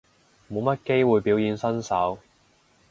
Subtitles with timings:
[0.51, 2.17] 冇乜機會表演身手